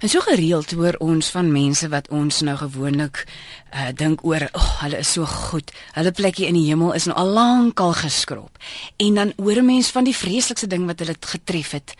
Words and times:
En 0.00 0.08
so 0.08 0.20
gereeld 0.20 0.70
hoor 0.72 0.96
ons 0.98 1.28
van 1.28 1.50
mense 1.52 1.88
wat 1.92 2.06
ons 2.08 2.38
nou 2.40 2.54
gewoonlik 2.56 3.18
uh 3.74 3.90
dink 3.94 4.24
oor, 4.24 4.48
"Ag, 4.52 4.64
oh, 4.64 4.80
hulle 4.80 4.98
is 4.98 5.12
so 5.12 5.24
goed. 5.24 5.72
Hulle 5.92 6.12
plekjie 6.12 6.46
in 6.46 6.54
die 6.54 6.68
hemel 6.68 6.92
is 6.92 7.04
nou 7.04 7.16
al 7.18 7.26
lank 7.26 7.80
al 7.80 7.92
geskrob." 7.92 8.56
En 8.96 9.14
dan 9.14 9.32
hoor 9.36 9.62
mense 9.64 9.92
van 9.92 10.04
die 10.04 10.16
vreeslikste 10.16 10.66
ding 10.66 10.86
wat 10.86 10.98
hulle 10.98 11.16
getref 11.20 11.70
het. 11.70 11.94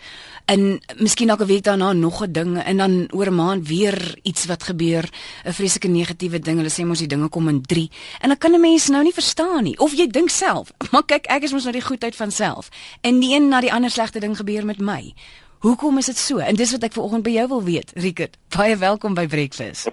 En 0.45 0.81
miskien 0.97 1.27
dalk 1.27 1.41
'n 1.41 1.45
week 1.45 1.63
daarna 1.63 1.93
nog 1.93 2.23
'n 2.23 2.31
ding 2.31 2.57
en 2.63 2.77
dan 2.77 3.07
oor 3.11 3.27
'n 3.27 3.35
maand 3.35 3.67
weer 3.67 4.17
iets 4.21 4.45
wat 4.45 4.63
gebeur, 4.63 5.09
'n 5.45 5.53
vreeslike 5.53 5.87
negatiewe 5.87 6.39
ding. 6.39 6.57
Hulle 6.57 6.71
sê 6.71 6.85
mos 6.85 6.99
die 6.99 7.07
dinge 7.07 7.29
kom 7.29 7.47
in 7.47 7.61
3. 7.61 7.89
En 8.19 8.27
dan 8.27 8.37
kan 8.37 8.51
'n 8.51 8.61
mens 8.61 8.87
nou 8.87 9.03
nie 9.03 9.13
verstaan 9.13 9.63
nie. 9.63 9.77
Of 9.79 9.93
jy 9.93 10.07
dink 10.07 10.29
self, 10.29 10.71
"Maar 10.91 11.05
kyk, 11.05 11.25
ek 11.25 11.43
is 11.43 11.51
mos 11.51 11.63
nou 11.63 11.73
die 11.73 11.85
goedheid 11.85 12.15
van 12.15 12.31
self." 12.31 12.69
En 13.01 13.19
die 13.19 13.35
een 13.35 13.47
na 13.47 13.61
die 13.61 13.73
ander 13.73 13.91
slegte 13.91 14.19
ding 14.19 14.37
gebeur 14.37 14.65
met 14.65 14.79
my. 14.79 15.13
Hoekom 15.61 15.97
is 15.97 16.05
dit 16.05 16.17
so? 16.17 16.37
En 16.37 16.55
dis 16.55 16.71
wat 16.71 16.83
ek 16.87 16.95
vanoggend 16.97 17.21
by 17.23 17.31
jou 17.35 17.43
wil 17.47 17.59
weet, 17.63 17.91
Rickert. 17.93 18.37
Baie 18.49 18.73
welkom 18.81 19.13
by 19.13 19.27
Breakfast. 19.29 19.91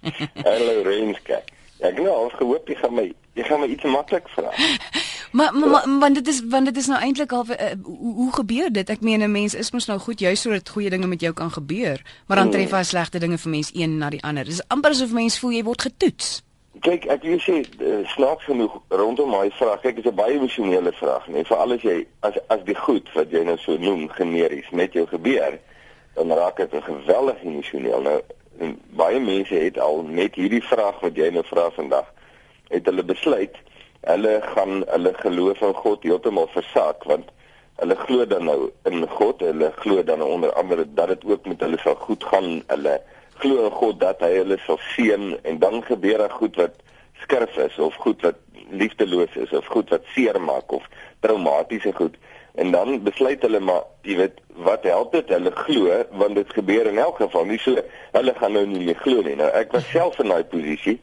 Hallo 0.46 0.78
Renske. 0.86 1.42
Ek 1.84 1.98
nou 2.00 2.14
al 2.14 2.30
gehoop 2.38 2.70
jy 2.72 2.76
gaan 2.78 2.94
my 2.96 3.04
jy 3.36 3.44
gaan 3.44 3.60
my 3.60 3.68
iets 3.74 3.84
maklik 3.92 4.30
vra. 4.32 4.48
maar 5.36 5.52
maar 5.52 5.84
want 6.00 6.16
dit 6.16 6.30
is 6.32 6.40
want 6.48 6.70
dit 6.70 6.80
is 6.80 6.88
nou 6.88 7.00
eintlik 7.04 7.34
al 7.36 7.44
uh, 7.44 7.68
hoe, 7.82 8.14
hoe 8.22 8.30
gebeur 8.38 8.72
dit? 8.72 8.88
Ek 8.88 9.04
meen 9.04 9.20
'n 9.20 9.32
mens 9.32 9.54
is 9.54 9.72
mos 9.76 9.90
nou 9.90 9.98
goed 10.00 10.24
juist 10.24 10.48
sodat 10.48 10.72
goeie 10.72 10.90
dinge 10.90 11.06
met 11.12 11.20
jou 11.20 11.34
kan 11.36 11.52
gebeur, 11.52 12.00
maar 12.26 12.40
dan 12.40 12.50
tref 12.50 12.72
hy 12.72 12.82
slegte 12.82 13.20
dinge 13.20 13.36
vir 13.38 13.52
mens 13.52 13.70
een 13.74 13.98
na 13.98 14.08
die 14.08 14.22
ander. 14.24 14.48
Dis 14.48 14.64
amper 14.68 14.96
asof 14.96 15.12
mens 15.12 15.36
voel 15.38 15.60
jy 15.60 15.64
word 15.68 15.82
getoets 15.90 16.40
kyk 16.82 17.06
ek 17.14 17.22
wil 17.22 17.40
sê 17.40 17.62
uh, 17.62 18.02
snaaks 18.14 18.44
genoeg 18.44 18.78
rondom 18.90 19.30
my 19.30 19.50
vraag 19.58 19.80
kyk 19.80 19.96
dit 19.96 20.04
is 20.04 20.12
'n 20.12 20.20
baie 20.22 20.34
emosionele 20.34 20.92
vraag 20.92 21.26
nee 21.28 21.44
vir 21.44 21.56
alles 21.56 21.82
jy 21.82 22.06
as 22.20 22.38
as 22.48 22.62
die 22.64 22.78
goed 22.78 23.08
wat 23.14 23.30
jy 23.30 23.44
nou 23.44 23.58
so 23.58 23.76
noem 23.78 24.08
generies 24.08 24.70
met 24.70 24.92
jou 24.92 25.06
gebeur 25.06 25.58
dan 26.14 26.32
raak 26.32 26.56
dit 26.56 26.74
'n 26.74 26.82
geweldig 26.82 27.42
emosioneel. 27.42 28.00
Nou 28.00 28.20
baie 28.90 29.20
mense 29.20 29.54
het 29.54 29.78
al 29.78 30.02
net 30.02 30.34
hierdie 30.34 30.62
vraag 30.62 31.00
wat 31.00 31.16
jy 31.16 31.30
nou 31.30 31.44
vra 31.44 31.70
vandag 31.70 32.08
het 32.68 32.86
hulle 32.86 33.04
besluit 33.04 33.56
hulle 34.00 34.40
gaan 34.54 34.84
hulle 34.88 35.12
geloof 35.14 35.60
in 35.60 35.74
God 35.74 36.02
heeltemal 36.02 36.48
versaak 36.54 37.04
want 37.10 37.30
hulle 37.80 37.96
glo 38.04 38.26
dan 38.26 38.44
nou 38.44 38.70
in 38.90 39.08
God 39.08 39.40
hulle 39.40 39.72
glo 39.82 40.04
dan 40.04 40.22
onder 40.22 40.52
andere 40.52 40.86
dat 40.94 41.08
dit 41.14 41.24
ook 41.24 41.46
met 41.46 41.60
hulle 41.60 41.78
sal 41.78 41.94
goed 41.94 42.24
gaan 42.24 42.62
hulle 42.66 43.00
glo 43.42 43.66
in 43.66 43.76
God 43.76 44.00
dat 44.00 44.22
hy 44.24 44.32
hulle 44.38 44.58
sal 44.66 44.80
seën 44.94 45.32
en 45.42 45.58
dan 45.62 45.82
gebeur 45.86 46.22
daar 46.22 46.36
goed 46.40 46.56
wat 46.60 46.78
skerp 47.22 47.56
is 47.66 47.78
of 47.78 47.94
goed 48.02 48.22
wat 48.26 48.38
liefdeloos 48.70 49.34
is 49.36 49.52
of 49.52 49.66
goed 49.66 49.90
wat 49.90 50.06
seer 50.14 50.40
maak 50.40 50.72
of 50.72 50.86
traumatiese 51.20 51.92
goed. 51.94 52.16
En 52.54 52.70
dan 52.70 53.02
besluit 53.02 53.42
hulle 53.42 53.60
maar 53.60 53.84
jy 54.06 54.16
weet 54.16 54.40
wat 54.66 54.84
help 54.84 55.14
dit 55.16 55.28
hulle 55.32 55.52
glo 55.64 56.02
want 56.20 56.36
dit 56.40 56.52
gebeur 56.58 56.90
in 56.90 56.98
elk 56.98 57.22
geval 57.22 57.48
nie. 57.48 57.58
So 57.62 57.80
hulle 58.12 58.34
gaan 58.38 58.56
nou 58.56 58.66
nie 58.68 58.84
meer 58.84 59.00
glo 59.00 59.24
nie. 59.24 59.36
Nou 59.40 59.48
ek 59.56 59.72
was 59.76 59.88
self 59.90 60.20
in 60.22 60.32
daai 60.32 60.44
posisie 60.44 60.98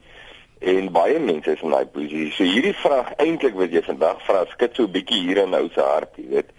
en 0.60 0.90
baie 0.92 1.18
mense 1.18 1.52
is 1.52 1.64
in 1.64 1.74
daai 1.74 1.88
posisie. 1.88 2.30
So 2.36 2.46
hierdie 2.46 2.76
vraag 2.82 3.14
eintlik 3.22 3.56
wat 3.58 3.74
jy 3.74 3.82
vandag 3.86 4.20
vra 4.26 4.44
skit 4.52 4.76
so 4.76 4.86
'n 4.86 4.94
bietjie 4.96 5.22
hier 5.26 5.42
in 5.44 5.50
nou 5.56 5.68
se 5.74 5.80
hart 5.80 6.16
jy 6.16 6.28
weet. 6.36 6.50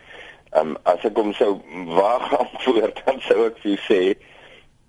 Um, 0.52 0.76
as 0.84 1.06
ek 1.08 1.16
hom 1.16 1.34
sou 1.34 1.62
waag 1.96 2.34
antwoord 2.44 3.00
dan 3.06 3.22
sou 3.28 3.46
ek 3.46 3.62
vir 3.64 3.80
sê 3.88 4.02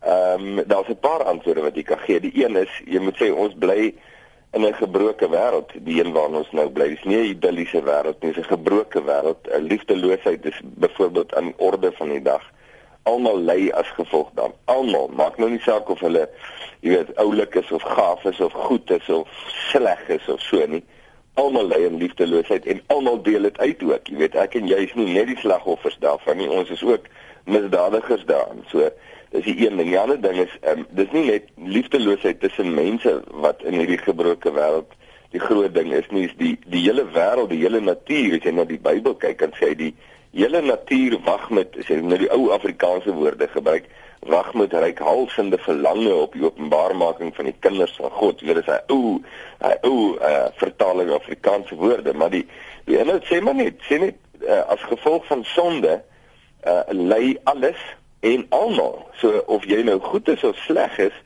Ehm 0.02 0.58
um, 0.58 0.64
daar's 0.66 0.88
'n 0.88 0.98
paar 0.98 1.22
antwoorde 1.22 1.60
wat 1.60 1.74
jy 1.74 1.82
kan 1.82 1.98
gee. 1.98 2.20
Die 2.20 2.44
een 2.44 2.56
is 2.56 2.82
jy 2.84 2.98
moet 2.98 3.16
sê 3.16 3.30
ons 3.34 3.54
bly 3.58 3.94
in 4.52 4.64
'n 4.66 4.74
gebroke 4.74 5.28
wêreld, 5.28 5.70
die 5.74 6.04
een 6.04 6.12
waarin 6.12 6.34
ons 6.34 6.50
nou 6.50 6.68
bly. 6.70 6.88
Dis 6.88 7.04
nie 7.04 7.16
'n 7.16 7.30
idilliese 7.34 7.82
wêreld 7.82 8.20
nie, 8.20 8.32
dis 8.32 8.44
'n 8.44 8.54
gebroke 8.56 9.02
wêreld. 9.02 9.60
Liefdeloosheid 9.60 10.44
is 10.44 10.60
byvoorbeeld 10.62 11.34
aan 11.34 11.44
die 11.44 11.54
orde 11.56 11.92
van 11.92 12.08
die 12.08 12.22
dag. 12.22 12.42
Almal 13.02 13.38
ly 13.38 13.70
as 13.70 13.88
gevolg 13.88 14.30
daarvan. 14.34 14.54
Almal, 14.64 15.08
maak 15.08 15.38
nou 15.38 15.50
nie 15.50 15.60
saak 15.60 15.88
of 15.88 16.00
hulle 16.00 16.28
jy 16.80 16.90
weet 16.90 17.16
oulik 17.16 17.54
is 17.54 17.72
of 17.72 17.82
gaaf 17.82 18.24
is 18.24 18.40
of 18.40 18.52
goed 18.52 18.90
is 18.90 19.08
of 19.08 19.28
sleg 19.70 20.08
is 20.08 20.28
of 20.28 20.40
so 20.40 20.66
nie. 20.66 20.84
Almal 21.34 21.66
ly 21.66 21.84
in 21.86 21.96
liefdeloosheid 21.96 22.66
en 22.66 22.82
almal 22.86 23.22
deel 23.22 23.42
dit 23.42 23.58
uit 23.58 23.82
ook. 23.82 24.06
Jy 24.06 24.16
weet, 24.16 24.34
ek 24.34 24.54
en 24.54 24.66
jy 24.66 24.76
is 24.76 24.94
nie 24.94 25.12
net 25.14 25.26
die 25.26 25.38
slagoffers 25.38 25.96
daarvan 25.98 26.36
nie. 26.36 26.50
Ons 26.50 26.70
is 26.70 26.82
ook 26.84 27.06
misdadigers 27.44 28.24
daarin. 28.24 28.64
So 28.68 28.90
Dis 29.32 29.44
die 29.48 29.56
een 29.64 29.76
ding. 29.80 29.88
Die 29.88 29.98
ander 29.98 30.20
ding 30.20 30.42
is 30.44 30.52
ehm 30.60 30.82
um, 30.82 30.88
dis 30.98 31.12
nie 31.16 31.24
net 31.30 31.48
liefdeloosheid 31.56 32.40
tussen 32.40 32.74
mense 32.74 33.20
wat 33.44 33.62
in 33.64 33.80
hierdie 33.80 34.00
gebroke 34.00 34.52
wêreld 34.52 34.92
die 35.32 35.40
groot 35.40 35.72
ding 35.74 35.92
is 35.96 36.08
nie, 36.12 36.26
is 36.28 36.34
die 36.36 36.54
die 36.68 36.84
hele 36.84 37.06
wêreld, 37.14 37.52
die 37.52 37.62
hele 37.62 37.80
natuur, 37.80 38.36
as 38.36 38.44
jy 38.44 38.52
na 38.52 38.66
die 38.68 38.80
Bybel 38.80 39.16
kyk, 39.20 39.38
dan 39.40 39.54
sê 39.56 39.72
hy 39.72 39.78
die 39.80 39.92
hele 40.36 40.60
natuur 40.64 41.16
wag 41.24 41.48
met 41.56 41.76
as 41.80 41.88
jy 41.88 42.00
nou 42.04 42.18
die 42.20 42.28
ou 42.34 42.50
Afrikaanse 42.52 43.14
woorde 43.16 43.48
gebruik, 43.52 43.88
wag 44.28 44.52
met 44.54 44.74
reikhalsende 44.76 45.58
verlange 45.64 46.12
op 46.14 46.36
die 46.36 46.44
openbarmaking 46.44 47.32
van 47.36 47.48
die 47.48 47.56
kinders 47.64 47.96
van 47.98 48.12
God. 48.20 48.44
Dit 48.44 48.60
is 48.60 48.68
hy 48.68 48.78
ou 48.92 49.16
hy 49.64 49.72
ou 49.88 49.96
uh, 50.18 50.44
vertaling 50.60 51.10
Afrikaanse 51.16 51.80
woorde, 51.80 52.14
maar 52.14 52.32
die 52.34 52.44
die 52.86 53.00
inhoud 53.00 53.24
sê 53.30 53.40
maar 53.40 53.56
net, 53.56 53.80
sê 53.88 53.98
net 54.02 54.20
uh, 54.44 54.62
as 54.74 54.84
gevolg 54.90 55.24
van 55.30 55.46
sonde 55.48 55.96
uh, 55.96 56.82
lei 56.92 57.38
alles 57.50 57.80
en 58.22 58.46
almal 58.54 59.06
so 59.20 59.42
of 59.46 59.64
jy 59.66 59.82
nou 59.82 59.98
goed 60.00 60.28
is 60.28 60.44
of 60.46 60.58
sleg 60.66 60.98
is 60.98 61.16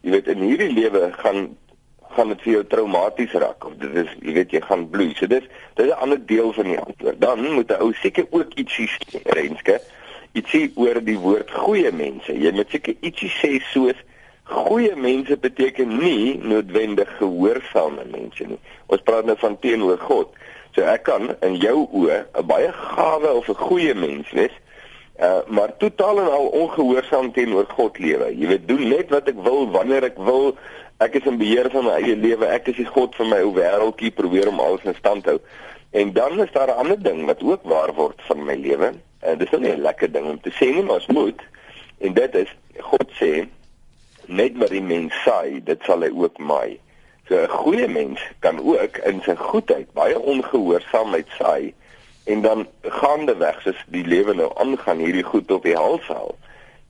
jy 0.00 0.14
weet 0.14 0.28
in 0.32 0.44
hierdie 0.44 0.72
lewe 0.72 1.10
gaan 1.20 1.50
gaan 2.16 2.32
dit 2.32 2.42
vir 2.46 2.52
jou 2.52 2.64
traumaties 2.72 3.34
raak 3.42 3.66
of 3.68 3.76
dit 3.82 3.98
is 4.02 4.12
jy 4.22 4.34
weet 4.38 4.54
jy 4.54 4.62
gaan 4.64 4.86
bloei. 4.92 5.12
So 5.18 5.28
dis 5.28 5.44
dit 5.76 5.84
is 5.84 5.92
'n 5.92 6.00
ander 6.04 6.20
deel 6.26 6.52
van 6.52 6.64
die 6.70 6.78
antwoord. 6.78 7.20
Dan 7.20 7.52
moet 7.52 7.70
'n 7.70 7.82
ou 7.82 7.92
seker 7.92 8.26
ook 8.30 8.54
ietsie 8.54 8.88
sê 8.88 9.20
renske 9.36 9.80
ietsie 10.32 10.72
oor 10.76 11.00
die 11.04 11.18
woord 11.18 11.50
goeie 11.50 11.92
mense. 11.92 12.32
Jy 12.32 12.52
moet 12.52 12.70
seker 12.70 12.94
ietsie 13.00 13.30
sê 13.40 13.60
soos 13.72 13.98
goeie 14.44 14.96
mense 14.96 15.36
beteken 15.36 15.98
nie 15.98 16.38
noodwendig 16.42 17.10
gehoorsame 17.18 18.04
mense 18.10 18.44
nie. 18.44 18.60
Ons 18.86 19.02
praat 19.02 19.24
nou 19.24 19.36
van 19.36 19.58
teenoor 19.58 19.98
God. 19.98 20.28
So 20.74 20.82
ek 20.82 21.02
kan 21.02 21.36
in 21.40 21.56
jou 21.56 21.88
oë 21.92 22.24
'n 22.38 22.46
baie 22.46 22.72
gawe 22.72 23.30
of 23.34 23.48
'n 23.48 23.54
goeie 23.54 23.94
mens 23.94 24.30
wees 24.30 24.54
Uh, 25.16 25.38
maar 25.46 25.76
totaal 25.76 26.18
en 26.20 26.30
al 26.30 26.46
ongehoorsaam 26.46 27.32
teenoor 27.32 27.64
God 27.72 27.98
lewe. 27.98 28.26
Jy 28.36 28.46
weet 28.46 28.66
doen 28.68 28.88
net 28.88 29.08
wat 29.08 29.28
ek 29.32 29.38
wil 29.40 29.70
wanneer 29.72 30.04
ek 30.10 30.18
wil. 30.20 30.50
Ek 31.00 31.16
is 31.16 31.24
in 31.24 31.38
beheer 31.40 31.70
van 31.72 31.86
my 31.88 31.94
eie 32.02 32.16
lewe. 32.16 32.44
Ek 32.52 32.68
is 32.68 32.76
die 32.76 32.88
God 32.88 33.16
van 33.16 33.30
my 33.32 33.38
ou 33.40 33.54
wêreldjie, 33.56 34.12
probeer 34.12 34.50
om 34.52 34.60
alles 34.60 34.84
in 34.84 34.96
stand 34.98 35.24
hou. 35.24 35.38
En 35.96 36.12
dan 36.12 36.36
is 36.44 36.52
daar 36.52 36.68
'n 36.68 36.82
ander 36.84 37.00
ding 37.02 37.24
wat 37.24 37.40
ook 37.42 37.64
waar 37.64 37.94
word 37.96 38.20
van 38.28 38.44
my 38.44 38.58
lewe. 38.60 38.92
En 39.24 39.32
uh, 39.32 39.38
dis 39.38 39.56
nie 39.56 39.72
'n 39.72 39.86
lekker 39.88 40.12
ding 40.12 40.28
om 40.28 40.40
te 40.40 40.52
sê 40.52 40.68
nie, 40.74 40.82
maar 40.82 41.00
ons 41.00 41.06
moet. 41.06 41.40
En 41.98 42.12
dit 42.12 42.34
is 42.34 42.52
God 42.78 43.08
sê 43.16 43.48
net 44.26 44.58
wat 44.60 44.68
die 44.68 44.82
mens 44.84 45.16
saai, 45.24 45.64
dit 45.64 45.80
sal 45.88 46.04
hy 46.04 46.12
ook 46.12 46.38
maai. 46.38 46.76
So 47.28 47.40
'n 47.40 47.48
goeie 47.48 47.88
mens 47.88 48.20
kan 48.38 48.60
ook 48.60 48.96
in 48.96 49.22
sy 49.24 49.34
goedheid 49.34 49.88
baie 49.92 50.20
ongehoorsaamheid 50.20 51.26
saai 51.38 51.74
en 52.26 52.42
dan 52.42 52.66
gaandeweg 52.82 53.60
soos 53.62 53.84
die 53.94 54.04
lewe 54.06 54.34
nou 54.34 54.50
aangaan 54.58 54.98
hierdie 54.98 55.24
goed 55.26 55.50
op 55.54 55.62
die 55.62 55.76
hals 55.78 56.06
haal. 56.10 56.34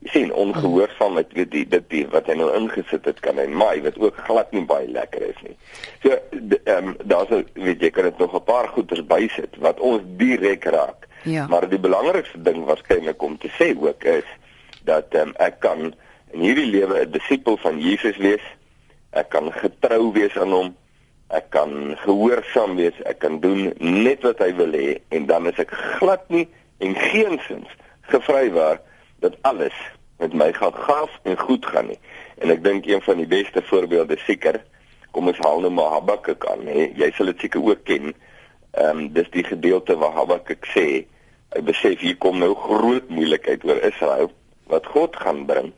Jy 0.05 0.09
sien 0.13 0.31
ongehoorsaam 0.33 1.13
met 1.17 1.33
weet 1.37 1.51
die 1.53 1.65
dit 1.69 1.85
die 1.93 2.03
wat 2.13 2.29
hy 2.29 2.37
nou 2.39 2.47
ingesit 2.57 3.05
het 3.09 3.21
kan 3.25 3.37
hy 3.41 3.45
maai 3.49 3.81
wat 3.85 3.99
ook 4.01 4.17
glad 4.27 4.51
nie 4.53 4.65
baie 4.69 4.89
lekker 4.89 5.27
is 5.29 5.43
nie. 5.45 5.53
So 6.01 6.13
ehm 6.13 6.89
um, 6.89 6.95
daar's 7.13 7.33
weet 7.53 7.85
jy 7.85 7.91
kan 7.93 8.09
dit 8.09 8.17
nog 8.17 8.33
'n 8.33 8.43
paar 8.49 8.69
goeders 8.73 9.05
bysit 9.05 9.61
wat 9.61 9.79
ons 9.79 10.01
direk 10.21 10.65
raak. 10.65 11.07
Ja. 11.23 11.47
Maar 11.47 11.69
die 11.69 11.81
belangrikste 11.81 12.41
ding 12.41 12.65
waarskynlik 12.65 13.21
om 13.21 13.37
te 13.37 13.49
sê 13.59 13.73
ook 13.77 14.03
is 14.03 14.29
dat 14.83 15.13
ehm 15.13 15.29
um, 15.29 15.33
ek 15.37 15.59
kan 15.59 15.93
in 16.33 16.41
hierdie 16.49 16.71
lewe 16.71 17.05
'n 17.05 17.11
disipel 17.11 17.57
van 17.57 17.79
Jesus 17.79 18.17
wees. 18.17 18.45
Ek 19.09 19.29
kan 19.29 19.53
getrou 19.53 20.11
wees 20.13 20.37
aan 20.37 20.51
hom 20.51 20.75
ek 21.27 21.49
kan 21.51 21.97
gehoorsaam 22.03 22.77
wees, 22.79 22.95
ek 23.03 23.19
kan 23.19 23.39
doen 23.43 23.73
net 23.79 24.23
wat 24.23 24.39
hy 24.43 24.53
wil 24.55 24.71
hê 24.71 24.97
en 25.15 25.27
dan 25.27 25.49
is 25.51 25.59
ek 25.59 25.73
glad 25.99 26.23
nie 26.31 26.45
en 26.83 26.95
geensins 26.95 27.71
gevrywaar 28.11 28.79
dat 29.23 29.35
alles 29.49 29.75
met 30.21 30.33
my 30.33 30.51
gaan 30.53 30.73
gaaf 30.73 31.11
en 31.23 31.37
goed 31.39 31.65
gaan 31.65 31.91
nie. 31.91 31.99
En 32.41 32.53
ek 32.53 32.63
dink 32.63 32.87
een 32.87 33.03
van 33.05 33.19
die 33.19 33.29
beste 33.29 33.61
voorbeelde 33.69 34.17
seker 34.23 34.61
kom 35.11 35.29
ons 35.29 35.41
haal 35.43 35.61
nou 35.63 35.71
maar 35.73 35.97
Habakuk 35.97 36.45
aan, 36.45 36.65
hè. 36.69 36.89
Jy 36.95 37.09
sal 37.17 37.31
dit 37.31 37.45
seker 37.45 37.63
ook 37.65 37.83
ken. 37.89 38.13
Ehm 38.77 39.03
um, 39.03 39.05
dis 39.13 39.29
die 39.33 39.43
gedeelte 39.43 39.97
waar 39.97 40.15
Habakuk 40.15 40.65
sê 40.73 40.87
hy 41.55 41.61
besef 41.65 42.01
hier 42.03 42.17
kom 42.21 42.39
nou 42.39 42.53
groot 42.59 43.07
moeilikheid 43.09 43.63
oor 43.65 43.79
Israel 43.87 44.31
wat 44.71 44.87
God 44.93 45.15
gaan 45.15 45.45
bring 45.47 45.71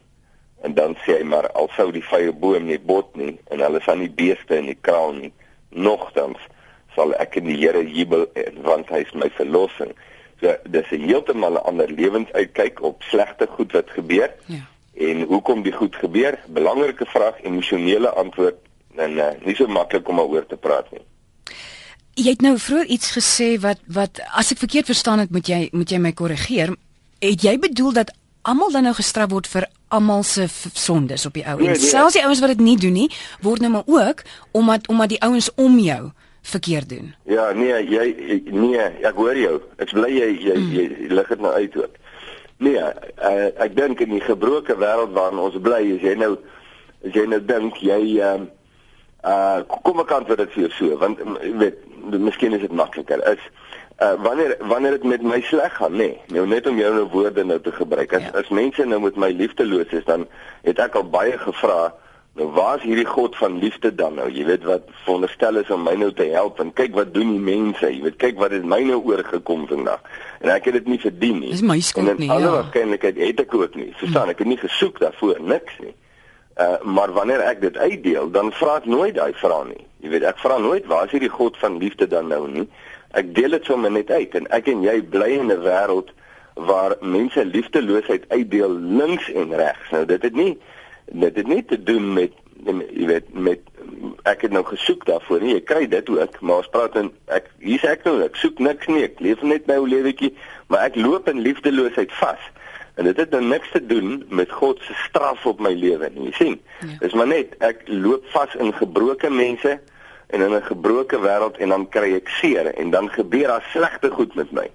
en 0.65 0.73
dan 0.75 0.95
sê 1.05 1.19
hy 1.19 1.27
maar 1.29 1.47
al 1.55 1.69
sou 1.75 1.87
die 1.95 2.03
vrye 2.03 2.33
boom 2.35 2.65
nie 2.67 2.79
bot 2.79 3.13
nie 3.19 3.35
en 3.53 3.61
hulle 3.63 3.81
sal 3.85 4.01
nie 4.01 4.09
beeste 4.09 4.57
in 4.57 4.71
die 4.71 4.79
kraal 4.81 5.13
nie 5.15 5.31
nogtans 5.69 6.37
sal 6.95 7.13
ek 7.13 7.35
in 7.35 7.45
die 7.45 7.57
Here 7.57 7.83
jubel 7.85 8.25
want 8.65 8.89
hy 8.89 9.03
is 9.05 9.13
my 9.13 9.29
verlossing. 9.37 9.93
So 10.41 10.55
dis 10.65 10.91
'n 10.91 11.07
heeltemal 11.07 11.53
'n 11.53 11.65
ander 11.69 11.89
lewensuitkyk 11.91 12.81
op 12.81 13.03
slegte 13.03 13.47
goed 13.47 13.71
wat 13.71 13.89
gebeur. 13.89 14.31
Ja. 14.45 14.65
en 14.99 15.21
hoekom 15.21 15.63
die 15.63 15.71
goed 15.71 15.95
gebeur? 15.95 16.39
Belangrike 16.47 17.05
vraag 17.05 17.39
emosionele 17.47 18.11
antwoord 18.19 18.57
en 18.99 19.15
uh, 19.15 19.31
nie 19.45 19.55
so 19.55 19.67
maklik 19.71 20.07
om 20.11 20.19
daaroor 20.19 20.45
te 20.49 20.57
praat 20.59 20.89
nie. 20.91 21.03
Jy 22.19 22.33
het 22.33 22.41
nou 22.43 22.57
vroeër 22.59 22.89
iets 22.95 23.13
gesê 23.15 23.53
wat 23.63 23.79
wat 23.95 24.19
as 24.35 24.51
ek 24.51 24.59
verkeerd 24.65 24.89
verstaan 24.91 25.23
het 25.23 25.31
moet 25.31 25.47
jy 25.47 25.61
moet 25.71 25.91
jy 25.91 26.01
my 26.03 26.11
korrigeer. 26.11 26.73
Het 27.23 27.45
jy 27.47 27.55
bedoel 27.63 27.95
dat 28.01 28.11
almal 28.49 28.73
dan 28.73 28.87
nou 28.89 28.95
gestraf 28.97 29.29
word 29.31 29.49
vir 29.49 29.67
almal 29.93 30.23
se 30.27 30.47
sondes 30.73 31.25
op 31.29 31.37
die 31.37 31.45
ou. 31.45 31.57
Nee, 31.59 31.73
En 31.73 31.77
nee. 31.77 31.89
selfs 31.89 32.17
die 32.17 32.23
ouens 32.25 32.41
wat 32.43 32.53
dit 32.55 32.65
nie 32.65 32.77
doen 32.77 32.97
nie, 32.97 33.09
word 33.45 33.63
nou 33.63 33.71
maar 33.77 33.87
ook 33.87 34.23
omdat 34.51 34.89
omdat 34.89 35.15
die 35.15 35.21
ouens 35.25 35.49
om 35.55 35.79
jou 35.79 36.09
verkeerd 36.49 36.89
doen. 36.89 37.13
Ja, 37.29 37.51
nee, 37.53 37.75
jy 37.89 38.05
nee, 38.49 38.85
ek 39.05 39.17
hoor 39.17 39.37
jou. 39.37 39.57
Ek 39.77 39.91
bly 39.93 40.11
jy 40.13 40.29
jy, 40.35 40.55
jy, 40.55 40.85
jy 41.05 41.09
lig 41.13 41.33
dit 41.33 41.41
nou 41.43 41.53
uit 41.53 41.75
ook. 41.77 41.97
Nee, 42.59 42.79
uh, 43.23 43.49
ek 43.63 43.75
dink 43.75 44.01
in 44.03 44.17
die 44.17 44.23
gebroke 44.23 44.75
wêreld 44.75 45.13
waarin 45.15 45.39
ons 45.39 45.59
bly, 45.63 45.83
is 45.95 46.01
jy 46.03 46.15
nou 46.19 46.33
as 47.05 47.15
jy 47.15 47.25
nou 47.31 47.39
dink 47.45 47.77
jy 47.83 47.99
ehm 48.19 48.47
uh 49.27 49.59
kom 49.83 49.99
ek 49.99 50.13
antwoord 50.15 50.45
dit 50.45 50.53
vir 50.55 50.61
jou 50.63 50.71
so 50.77 50.97
want 50.99 51.19
mm, 51.19 51.39
jy 51.43 51.55
weet 51.59 51.79
miskien 52.23 52.53
is 52.55 52.61
dit 52.63 52.75
makliker 52.75 53.19
is 53.27 53.41
uh 53.99 54.13
wanneer 54.23 54.55
wanneer 54.59 54.91
dit 54.91 55.03
met 55.03 55.21
my 55.21 55.41
sleg 55.41 55.73
gaan? 55.75 55.91
Nê 55.91 55.97
nee, 55.97 56.19
nou 56.27 56.45
net 56.47 56.67
om 56.67 56.77
jou 56.79 56.93
nou 56.93 57.07
woorde 57.11 57.43
nou 57.43 57.59
te 57.61 57.71
gebruik. 57.71 58.13
As 58.13 58.21
Ja. 58.21 58.29
as 58.39 58.49
mense 58.49 58.85
nou 58.85 59.01
met 59.01 59.15
my 59.15 59.31
liefdeloos 59.31 59.91
is 59.91 60.05
dan 60.05 60.27
het 60.63 60.79
ek 60.79 60.95
al 60.95 61.09
baie 61.09 61.37
gevra 61.37 61.93
nou 62.39 62.47
waar's 62.55 62.81
hierdie 62.81 63.05
God 63.05 63.35
van 63.35 63.59
liefde 63.59 63.95
dan 63.95 64.15
nou? 64.15 64.29
Jy 64.31 64.45
weet 64.45 64.63
wat 64.63 64.81
veronderstel 65.03 65.57
is 65.59 65.69
om 65.69 65.83
my 65.83 65.95
nou 65.99 66.13
te 66.13 66.23
help 66.31 66.59
en 66.59 66.73
kyk 66.73 66.93
wat 66.95 67.13
doen 67.13 67.31
die 67.35 67.39
mense. 67.43 67.85
Jy 67.91 68.01
weet 68.01 68.15
kyk 68.15 68.37
wat 68.39 68.51
het 68.51 68.63
my 68.63 68.79
nou 68.87 69.01
oorgekom 69.03 69.67
vandag. 69.67 69.99
En 70.39 70.49
ek 70.49 70.65
het 70.65 70.73
dit 70.73 70.87
nie 70.87 70.99
verdien 70.99 71.39
nie. 71.39 71.49
Dis 71.51 71.61
my 71.61 71.79
skuld 71.79 72.07
en 72.07 72.15
nie, 72.21 72.29
alle 72.31 72.47
ja. 72.47 72.51
waarskynlikheid 72.51 73.17
het 73.17 73.39
ek 73.39 73.53
ook 73.53 73.75
nie. 73.75 73.91
Verstaan 73.99 74.29
ek 74.29 74.39
het 74.39 74.47
nie 74.47 74.57
gesoek 74.61 74.99
daarvoor 74.99 75.41
niks 75.41 75.75
nie. 75.83 75.95
Uh, 76.59 76.75
maar 76.83 77.11
wanneer 77.11 77.39
ek 77.39 77.61
dit 77.61 77.77
uitdeel, 77.77 78.31
dan 78.31 78.51
vra 78.51 78.77
ek 78.81 78.85
nooit 78.85 79.15
daai 79.15 79.33
vraag 79.33 79.67
nie. 79.69 79.83
Jy 80.03 80.09
weet, 80.09 80.23
ek 80.27 80.39
vra 80.39 80.57
nooit 80.59 80.85
waar 80.91 81.05
is 81.07 81.11
hierdie 81.15 81.31
God 81.31 81.57
van 81.57 81.77
liefde 81.79 82.07
dan 82.07 82.27
nou 82.27 82.47
nie. 82.51 82.65
Ek 83.17 83.35
deel 83.35 83.49
dit 83.49 83.65
sommer 83.65 83.91
net 83.91 84.11
uit 84.11 84.35
en 84.35 84.47
ek 84.53 84.67
en 84.67 84.83
jy 84.85 85.01
bly 85.01 85.31
in 85.39 85.51
'n 85.51 85.61
wêreld 85.63 86.11
waar 86.53 86.95
mense 87.01 87.45
liefdeloosheid 87.45 88.25
uitdeel 88.27 88.73
links 88.73 89.31
en 89.31 89.55
regs. 89.55 89.89
Nou 89.91 90.05
dit 90.05 90.21
het 90.21 90.35
nie 90.35 90.57
dit 91.11 91.35
het 91.35 91.47
nie 91.47 91.65
te 91.65 91.83
doen 91.83 92.13
met 92.13 92.31
jy 92.65 93.05
weet 93.07 93.33
met 93.33 93.59
ek 94.29 94.41
het 94.41 94.51
nou 94.51 94.63
gesoek 94.65 95.05
daarvoor 95.05 95.41
nie. 95.41 95.53
Jy 95.53 95.63
kry 95.65 95.87
dit 95.87 96.09
ook, 96.09 96.39
maar 96.41 96.61
ons 96.63 96.71
praat 96.73 96.95
en 96.99 97.11
ek 97.33 97.49
hier's 97.63 97.85
ek 97.87 98.03
nou, 98.07 98.19
ek 98.25 98.35
soek 98.35 98.59
niks 98.59 98.87
nie. 98.91 99.03
Ek 99.07 99.19
leef 99.23 99.41
net 99.41 99.67
my 99.67 99.79
ou 99.79 99.87
lewetjie, 99.87 100.33
maar 100.67 100.89
ek 100.89 100.99
loop 100.99 101.29
in 101.31 101.41
liefdeloosheid 101.45 102.11
vas. 102.19 102.49
En 102.99 103.07
dit 103.07 103.17
het 103.17 103.31
nou 103.31 103.41
niks 103.45 103.71
te 103.71 103.79
doen 103.85 104.25
met 104.29 104.51
God 104.51 104.81
se 104.83 104.93
straf 105.05 105.45
op 105.47 105.61
my 105.63 105.71
lewe 105.73 106.09
nie. 106.15 106.29
Jy 106.29 106.35
sien. 106.37 106.57
Ja. 106.81 106.89
Ja. 106.89 106.97
Dis 107.05 107.15
maar 107.15 107.31
net 107.31 107.55
ek 107.63 107.85
loop 107.87 108.27
vas 108.35 108.55
in 108.59 108.73
gebroke 108.75 109.31
mense 109.31 109.79
en 110.29 110.41
in 110.41 110.53
'n 110.55 110.61
gebroke 110.61 111.19
wêreld 111.19 111.57
en 111.57 111.69
dan 111.69 111.89
kry 111.89 112.13
ek 112.13 112.27
seer 112.27 112.65
en 112.73 112.89
dan 112.89 113.09
gebeur 113.09 113.47
daar 113.47 113.67
slegte 113.71 114.09
goed 114.09 114.35
met 114.35 114.51
my. 114.51 114.69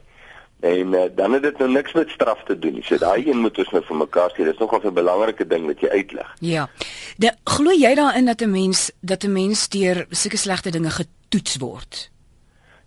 En 0.61 0.93
uh, 0.95 1.03
dan 1.15 1.33
het 1.33 1.43
dit 1.43 1.59
nou 1.59 1.71
niks 1.71 1.93
met 1.93 2.09
straf 2.09 2.45
te 2.45 2.59
doen 2.59 2.73
nie. 2.73 2.85
So 2.85 2.99
daai 2.99 3.29
een 3.29 3.39
moet 3.39 3.59
ons 3.59 3.71
nou 3.71 3.83
vir 3.85 3.97
mekaar 3.97 4.31
sê. 4.33 4.45
Dis 4.45 4.59
nogal 4.59 4.81
'n 4.85 4.95
belangrike 4.95 5.47
ding 5.47 5.67
wat 5.67 5.81
jy 5.81 5.89
uitlig. 5.89 6.35
Ja. 6.41 6.69
De, 7.17 7.33
glo 7.45 7.71
jy 7.71 7.95
daarin 7.95 8.25
dat 8.25 8.41
'n 8.41 8.51
mens 8.51 8.91
dat 9.01 9.23
'n 9.25 9.33
mens 9.33 9.69
deur 9.69 10.07
sulke 10.11 10.37
slegte 10.37 10.71
dinge 10.71 10.91
getoets 10.91 11.57
word? 11.57 12.11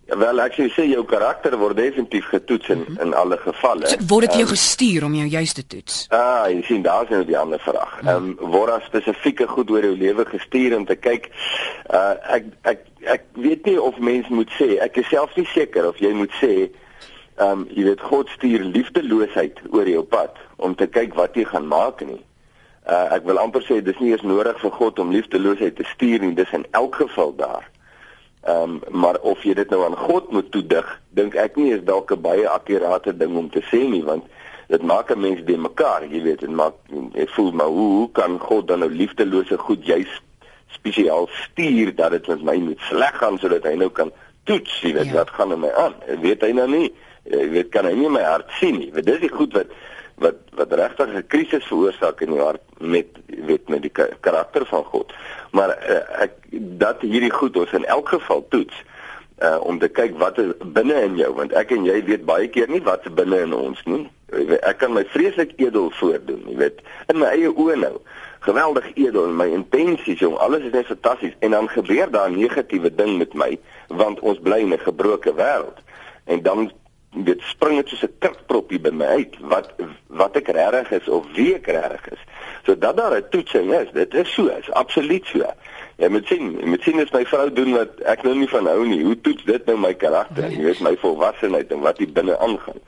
Ja, 0.08 0.16
wel 0.16 0.40
ek 0.40 0.54
sou 0.56 0.66
sê 0.72 0.86
jou 0.88 1.02
karakter 1.04 1.52
word 1.60 1.76
definitief 1.76 2.30
getoets 2.32 2.70
in 2.72 2.86
in 3.04 3.10
alle 3.14 3.36
gevalle. 3.42 3.90
So, 3.90 4.00
word 4.08 4.24
dit 4.24 4.38
jou 4.40 4.46
Ehm, 4.46 4.54
gestuur 4.54 5.04
om 5.04 5.14
jou 5.14 5.26
juis 5.28 5.52
te 5.52 5.66
toets? 5.66 6.06
Ah, 6.08 6.46
jy 6.48 6.62
sien 6.64 6.82
daar's 6.82 7.10
nou 7.12 7.24
die 7.28 7.36
ander 7.38 7.60
vraag. 7.60 7.98
Ehm 8.06 8.30
um, 8.30 8.50
word 8.54 8.72
daar 8.72 8.86
spesifieke 8.86 9.46
goed 9.46 9.70
oor 9.70 9.84
jou 9.84 9.92
lewe 9.96 10.24
gestuur 10.24 10.76
om 10.76 10.86
te 10.88 10.96
kyk. 10.96 11.28
Uh 11.92 12.16
ek 12.38 12.48
ek 12.62 12.86
ek 13.04 13.28
weet 13.36 13.68
nie 13.68 13.76
of 13.80 13.98
mens 13.98 14.28
moet 14.28 14.50
sê, 14.56 14.78
ek 14.80 14.96
is 14.96 15.08
self 15.12 15.36
nie 15.36 15.48
seker 15.52 15.88
of 15.92 16.00
jy 16.00 16.14
moet 16.16 16.32
sê 16.40 16.52
ehm 16.64 17.50
um, 17.50 17.68
jy 17.68 17.84
weet 17.92 18.00
God 18.00 18.32
stuur 18.38 18.64
liefdeloosheid 18.64 19.60
oor 19.70 19.88
jou 19.88 20.02
pad 20.02 20.40
om 20.56 20.74
te 20.74 20.86
kyk 20.86 21.14
wat 21.20 21.36
jy 21.36 21.44
gaan 21.44 21.68
maak 21.68 22.00
nie. 22.00 22.22
Uh 22.88 23.12
ek 23.12 23.28
wil 23.28 23.38
amper 23.44 23.60
sê 23.68 23.82
dis 23.84 24.00
nie 24.00 24.14
eens 24.16 24.24
nodig 24.24 24.56
vir 24.64 24.70
God 24.80 24.98
om 24.98 25.12
liefdeloosheid 25.12 25.76
te 25.76 25.84
stuur 25.94 26.24
nie, 26.24 26.32
dis 26.34 26.56
in 26.56 26.64
elk 26.72 26.94
geval 27.04 27.36
daar. 27.36 27.68
Ehm 28.46 28.62
um, 28.62 29.00
maar 29.00 29.18
of 29.20 29.42
jy 29.42 29.54
dit 29.54 29.70
nou 29.70 29.84
aan 29.84 29.96
God 29.96 30.30
moet 30.30 30.50
toedig, 30.52 31.00
dink 31.10 31.34
ek 31.34 31.56
nie 31.56 31.72
is 31.74 31.82
dalk 31.84 32.12
'n 32.12 32.20
baie 32.20 32.48
akkurate 32.48 33.16
ding 33.16 33.36
om 33.36 33.50
te 33.50 33.60
sê 33.70 33.88
nie, 33.88 34.04
want 34.04 34.24
dit 34.68 34.82
maak 34.82 35.10
'n 35.10 35.20
mens 35.20 35.44
die 35.44 35.56
mekaar, 35.58 36.04
jy 36.06 36.22
weet, 36.22 36.42
en 36.42 36.54
maak 36.54 36.74
ek 37.14 37.28
voel 37.28 37.52
maar 37.52 37.66
hoe, 37.66 37.90
hoe 37.98 38.10
kan 38.12 38.38
God 38.38 38.68
dan 38.68 38.78
nou 38.78 38.90
liefdelose 38.90 39.58
goed 39.58 39.86
juis 39.86 40.22
spesiaal 40.68 41.28
stuur 41.32 41.94
dat 41.94 42.10
dit 42.10 42.26
met 42.26 42.42
my 42.42 42.56
moet 42.56 42.80
sleg 42.80 43.16
gaan 43.18 43.38
sodat 43.38 43.64
hy 43.64 43.74
nou 43.74 43.88
kan 43.90 44.12
toets, 44.44 44.80
jy 44.80 44.92
weet, 44.92 45.04
Ja. 45.04 45.10
ja. 45.12 45.16
wat 45.18 45.30
gaan 45.30 45.52
in 45.52 45.60
my 45.60 45.70
aan? 45.72 45.94
Weet 46.20 46.40
hy 46.42 46.52
nou 46.52 46.68
nie? 46.68 46.92
Jy 47.24 47.48
weet 47.50 47.68
kan 47.70 47.84
hy 47.84 47.92
nie 47.92 48.08
my 48.08 48.22
hart 48.22 48.50
sien 48.60 48.78
nie. 48.78 48.90
Want 48.92 49.06
dis 49.06 49.20
die 49.20 49.28
goed 49.28 49.52
wat 49.52 49.66
wat 50.18 50.34
wat 50.58 50.72
regtig 50.72 51.08
'n 51.14 51.26
krisis 51.26 51.64
veroorsaak 51.66 52.20
in 52.20 52.32
jou 52.32 52.44
hart 52.44 52.62
met 52.78 53.06
weet 53.26 53.68
met 53.68 53.82
die 53.82 53.90
ka- 53.90 54.14
karakter 54.20 54.66
van 54.66 54.84
God. 54.84 55.12
Maar 55.50 55.68
uh, 55.90 56.22
ek 56.22 56.32
dat 56.78 57.00
hierdie 57.00 57.32
goed 57.32 57.56
ons 57.56 57.72
in 57.72 57.84
elk 57.84 58.08
geval 58.08 58.46
toets 58.48 58.74
uh 59.42 59.58
om 59.62 59.78
te 59.78 59.88
kyk 59.88 60.18
wat 60.18 60.38
is 60.38 60.50
binne 60.64 60.94
in 61.02 61.16
jou 61.16 61.34
want 61.34 61.52
ek 61.52 61.70
en 61.70 61.84
jy 61.84 62.04
weet 62.04 62.24
baie 62.26 62.48
keer 62.48 62.68
nie 62.68 62.82
wat 62.82 63.06
is 63.06 63.14
binne 63.14 63.38
in 63.40 63.54
ons 63.54 63.84
nie. 63.84 64.08
Ek 64.60 64.78
kan 64.78 64.92
my 64.92 65.04
vreeslik 65.04 65.52
edel 65.56 65.90
voordoen, 65.90 66.42
jy 66.48 66.56
weet, 66.56 66.80
in 67.06 67.18
my 67.18 67.26
eie 67.32 67.48
oë 67.48 67.76
nou. 67.80 67.94
Geweldig 68.40 68.90
edel 68.94 69.24
in 69.24 69.36
my 69.36 69.46
intensies, 69.46 70.18
jong, 70.18 70.36
alles 70.36 70.66
is 70.68 70.72
net 70.72 70.86
fantasties 70.86 71.32
en 71.38 71.50
dan 71.50 71.68
gebeur 71.68 72.10
daar 72.10 72.30
'n 72.30 72.36
negatiewe 72.38 72.94
ding 72.94 73.18
met 73.18 73.34
my 73.34 73.58
want 73.88 74.20
ons 74.20 74.38
bly 74.38 74.58
in 74.58 74.72
'n 74.74 74.78
gebroke 74.78 75.32
wêreld. 75.34 75.78
En 76.24 76.42
dan 76.42 76.70
dit 77.14 77.40
spring 77.40 77.76
dit 77.76 77.88
soos 77.88 78.02
'n 78.02 78.14
kurkproppie 78.18 78.80
by 78.80 78.90
my 78.90 79.04
uit 79.06 79.34
wat 79.40 79.72
wat 80.06 80.36
ek 80.36 80.48
regtig 80.48 80.90
is 81.00 81.08
of 81.08 81.26
wie 81.34 81.54
ek 81.54 81.66
regtig 81.66 82.08
is. 82.12 82.22
So 82.64 82.78
dat 82.78 82.96
daar 82.96 83.16
'n 83.16 83.24
toetsing 83.30 83.72
is, 83.72 83.88
dit 83.92 84.14
is 84.14 84.32
so, 84.34 84.46
is 84.46 84.70
absoluut 84.72 85.26
so. 85.26 85.44
Jy 85.96 86.08
moet 86.08 86.26
sien, 86.26 86.58
jy 86.60 86.66
moet 86.66 86.82
sien 86.82 87.00
as 87.00 87.10
my 87.10 87.24
vrou 87.26 87.52
doen 87.52 87.72
wat 87.72 88.00
ek 88.00 88.22
nou 88.22 88.34
nie 88.34 88.48
van 88.48 88.66
hou 88.66 88.86
nie. 88.86 89.02
Hoe 89.04 89.20
toets 89.20 89.44
dit 89.44 89.66
nou 89.66 89.78
my 89.78 89.94
karakter? 89.94 90.50
Jy 90.50 90.62
weet 90.62 90.80
my 90.80 90.96
volwassenheid 90.96 91.72
en 91.72 91.80
wat 91.80 91.98
hier 91.98 92.12
binne 92.12 92.38
aangaan. 92.38 92.80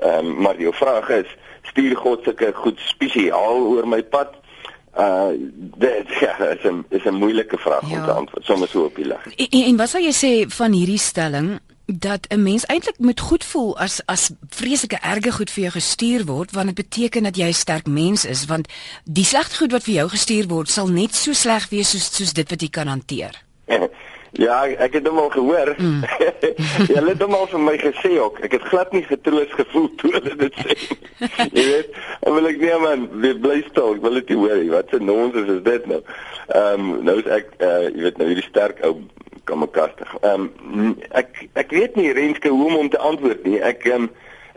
Ehm 0.00 0.26
um, 0.26 0.40
maar 0.42 0.60
jou 0.60 0.74
vraag 0.74 1.08
is, 1.08 1.26
stuur 1.62 1.96
God 1.96 2.22
sulke 2.24 2.52
goed 2.54 2.78
spesiaal 2.78 3.56
oor 3.66 3.88
my 3.88 4.02
pad? 4.02 4.34
Uh 4.98 5.28
dit 5.78 6.08
ja, 6.20 6.36
is 6.38 6.62
'n 6.64 6.84
is 6.90 7.04
'n 7.04 7.14
moeilike 7.14 7.58
vraag 7.58 7.90
Ja. 7.90 7.98
om 7.98 8.04
te 8.04 8.10
antwoord, 8.12 8.44
sommer 8.44 8.68
so 8.68 8.84
op 8.84 8.94
die 8.96 9.06
lig. 9.06 9.26
En, 9.36 9.46
en, 9.50 9.62
en 9.64 9.76
wat 9.76 9.88
sou 9.88 10.02
jy 10.02 10.12
sê 10.12 10.48
van 10.48 10.72
hierdie 10.72 10.98
stelling 10.98 11.60
dat 11.86 12.26
'n 12.28 12.42
mens 12.42 12.66
eintlik 12.66 12.98
moet 12.98 13.20
goed 13.20 13.44
voel 13.44 13.78
as 13.78 14.00
as 14.06 14.30
vreeslike 14.48 14.98
erge 15.00 15.32
goed 15.32 15.50
vir 15.50 15.62
jou 15.62 15.72
gestuur 15.72 16.24
word 16.24 16.50
want 16.50 16.66
dit 16.66 16.74
beteken 16.74 17.22
dat 17.22 17.36
jy 17.36 17.48
'n 17.48 17.52
sterk 17.52 17.86
mens 17.86 18.24
is 18.24 18.46
want 18.46 18.68
die 19.04 19.24
slegte 19.24 19.56
goed 19.56 19.72
wat 19.72 19.82
vir 19.82 19.94
jou 19.94 20.08
gestuur 20.08 20.48
word 20.48 20.70
sal 20.70 20.88
net 20.88 21.14
so 21.14 21.32
sleg 21.32 21.68
wees 21.68 21.90
soos 21.90 22.16
soos 22.16 22.32
dit 22.32 22.50
wat 22.50 22.60
jy 22.60 22.68
kan 22.68 22.86
hanteer. 22.86 23.42
Ja, 24.32 24.62
ek, 24.64 24.94
het 24.96 25.06
hom 25.06 25.18
al 25.18 25.28
gehoor. 25.30 25.74
Mm. 25.76 26.04
Jy 26.88 27.02
het 27.04 27.20
hom 27.20 27.34
al 27.36 27.46
vir 27.50 27.60
my 27.60 27.74
gesê 27.76 28.14
ook. 28.16 28.38
Ek 28.46 28.54
het 28.56 28.62
glad 28.70 28.92
nie 28.96 29.02
getroos 29.04 29.52
gevoel 29.52 29.90
toe 30.00 30.12
hulle 30.14 30.36
dit 30.40 30.54
sê. 30.56 30.76
jy 31.52 31.64
weet, 31.68 31.98
en 32.24 32.38
wil 32.38 32.48
ek 32.48 32.62
nee 32.62 32.78
man, 32.80 33.04
weer 33.20 33.36
bly 33.44 33.58
stil. 33.68 33.98
Ek 33.98 34.06
wil 34.06 34.16
dit 34.20 34.32
nie 34.32 34.38
hoor 34.40 34.56
nie. 34.56 34.70
Wat 34.72 34.94
'n 34.96 35.04
nonsens 35.04 35.52
is 35.58 35.60
dit 35.68 35.86
nou? 35.86 36.00
Ehm 36.48 36.80
um, 36.80 37.04
nou 37.04 37.18
is 37.20 37.28
ek 37.28 37.52
uh 37.60 37.90
jy 37.90 38.06
weet 38.08 38.22
nou 38.22 38.30
hierdie 38.30 38.48
sterk 38.48 38.80
ou 38.88 39.02
kan 39.44 39.58
mekaar. 39.58 39.94
Ehm 40.20 40.48
um, 40.74 40.92
ek 41.10 41.48
ek 41.52 41.70
weet 41.70 41.96
nie 41.96 42.12
Renske 42.12 42.48
hoe 42.48 42.76
om 42.78 42.88
te 42.88 42.98
antwoord 42.98 43.44
nie. 43.44 43.58
Ek 43.60 43.86
ehm 43.86 44.06
um, 44.06 44.10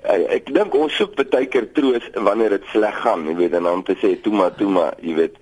ek, 0.03 0.27
ek 0.39 0.53
dink 0.53 0.75
ons 0.77 0.95
soek 0.95 1.15
baie 1.17 1.49
keer 1.49 1.67
troos 1.73 2.05
wanneer 2.13 2.57
dit 2.57 2.69
sleg 2.73 3.01
gaan, 3.01 3.25
jy 3.29 3.35
weet, 3.41 3.57
en 3.57 3.69
dan 3.69 3.83
te 3.83 3.97
sê 4.01 4.15
toe 4.21 4.33
maar 4.33 4.55
toe 4.55 4.69
maar, 4.69 4.97
jy 5.01 5.15
weet. 5.21 5.37